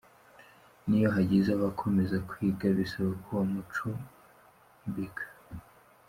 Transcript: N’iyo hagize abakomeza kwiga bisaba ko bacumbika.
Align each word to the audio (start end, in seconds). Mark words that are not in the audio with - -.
N’iyo 0.85 1.09
hagize 1.15 1.49
abakomeza 1.53 2.15
kwiga 2.29 2.65
bisaba 2.77 3.11
ko 3.25 3.33
bacumbika. 3.53 5.23